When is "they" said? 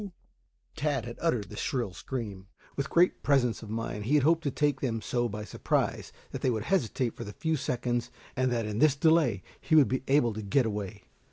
6.41-6.49